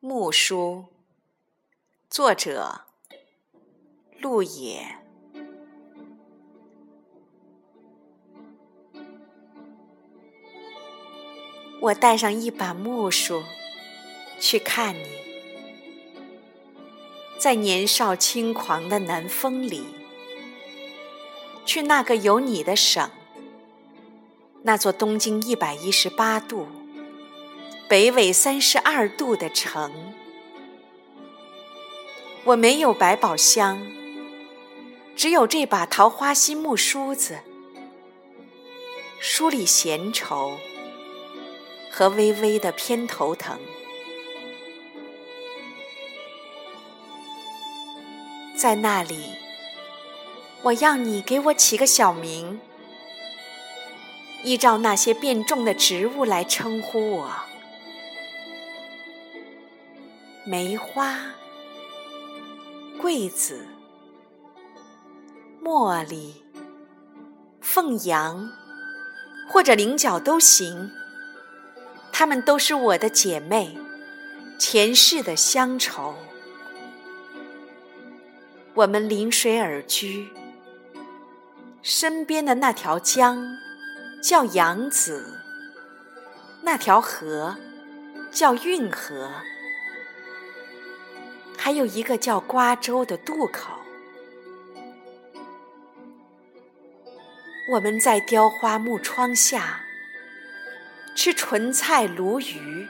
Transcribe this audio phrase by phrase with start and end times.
[0.00, 0.84] 木书，
[2.10, 2.82] 作者
[4.20, 4.98] 陆野。
[11.80, 13.42] 我带上一把木梳，
[14.38, 15.06] 去看你，
[17.38, 19.86] 在年少轻狂的南风里，
[21.64, 23.10] 去那个有你的省，
[24.62, 26.66] 那座东经一百一十八度。
[27.88, 30.12] 北纬三十二度的城，
[32.42, 33.80] 我没有百宝箱，
[35.14, 37.38] 只有这把桃花心木梳子，
[39.20, 40.58] 梳理闲愁
[41.88, 43.56] 和微微的偏头疼。
[48.56, 49.30] 在那里，
[50.62, 52.58] 我要你给我起个小名，
[54.42, 57.30] 依照那些变种的植物来称呼我。
[60.48, 61.18] 梅花、
[63.00, 63.66] 桂子、
[65.60, 66.44] 茉莉、
[67.60, 68.48] 凤阳，
[69.48, 70.92] 或者菱角都行。
[72.12, 73.76] 她们都是我的姐妹，
[74.56, 76.14] 前世的乡愁。
[78.74, 80.28] 我们临水而居，
[81.82, 83.44] 身边的那条江
[84.22, 85.40] 叫扬子，
[86.62, 87.56] 那条河
[88.30, 89.28] 叫运河。
[91.66, 93.72] 还有一个叫瓜州的渡口，
[97.72, 99.80] 我们在雕花木窗下
[101.16, 102.86] 吃莼菜鲈鱼，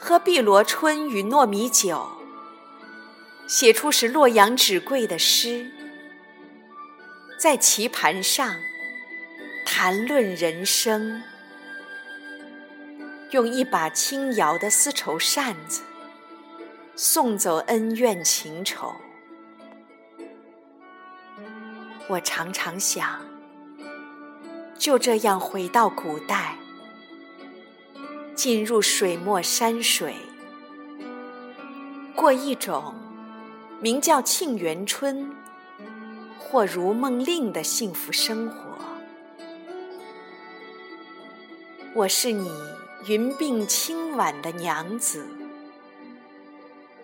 [0.00, 2.08] 喝碧螺春与糯米酒，
[3.46, 5.70] 写出使洛阳纸贵的诗，
[7.38, 8.56] 在棋盘上
[9.64, 11.22] 谈论人生，
[13.30, 15.82] 用一把轻摇的丝绸扇子。
[17.02, 18.92] 送走恩怨情仇，
[22.08, 23.18] 我常常想，
[24.76, 26.58] 就这样回到古代，
[28.34, 30.14] 进入水墨山水，
[32.14, 32.94] 过一种
[33.80, 35.34] 名叫沁园春
[36.38, 38.76] 或如梦令的幸福生活。
[41.94, 42.52] 我是你
[43.06, 45.26] 云鬓轻挽的娘子。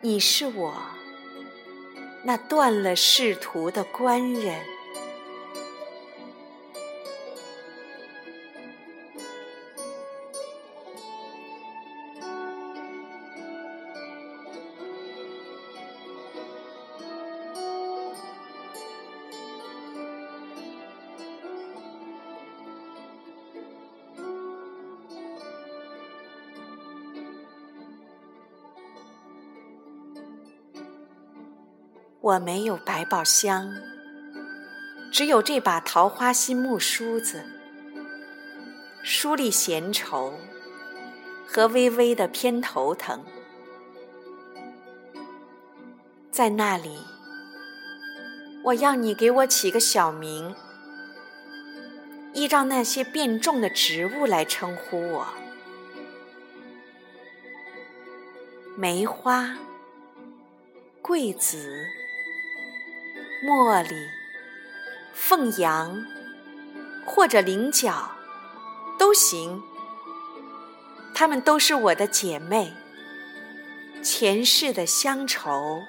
[0.01, 0.75] 你是我
[2.23, 4.76] 那断了仕途的官人。
[32.27, 33.73] 我没有百宝箱，
[35.13, 37.45] 只有这把桃花心木梳子，
[39.01, 40.35] 梳理闲愁
[41.47, 43.25] 和微微的偏头疼。
[46.33, 46.99] 在那里，
[48.65, 50.53] 我要你给我起个小名，
[52.33, 55.29] 依照那些变种的植物来称呼我：
[58.77, 59.57] 梅花、
[61.01, 61.87] 桂子。
[63.45, 64.09] 茉莉、
[65.13, 66.05] 凤阳
[67.05, 68.11] 或者菱角
[68.99, 69.63] 都行，
[71.15, 72.73] 她们都是我的姐妹，
[74.03, 75.83] 前世的乡愁。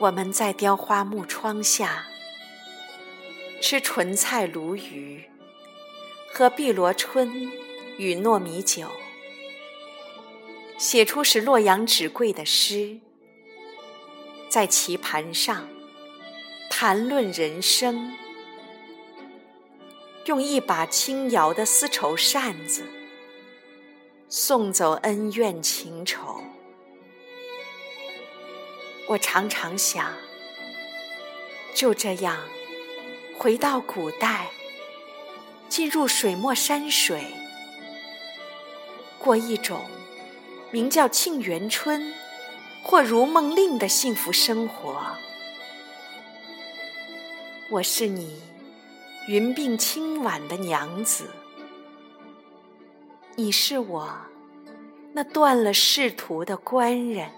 [0.00, 2.04] 我们在雕花木窗下。
[3.60, 5.24] 吃莼菜鲈鱼，
[6.32, 7.50] 喝碧螺春
[7.98, 8.86] 与糯米酒，
[10.78, 12.98] 写出使洛阳纸贵的诗，
[14.48, 15.68] 在棋盘上
[16.70, 18.14] 谈论人生，
[20.26, 22.84] 用一把轻摇的丝绸扇子
[24.28, 26.40] 送走恩怨情仇。
[29.08, 30.14] 我常常想，
[31.74, 32.38] 就这样。
[33.38, 34.48] 回到古代，
[35.68, 37.24] 进入水墨山水，
[39.16, 39.80] 过一种
[40.72, 42.12] 名叫沁园春
[42.82, 45.16] 或如梦令的幸福生活。
[47.70, 48.42] 我是你
[49.28, 51.30] 云鬓轻挽的娘子，
[53.36, 54.12] 你是我
[55.12, 57.30] 那断了仕途的官人。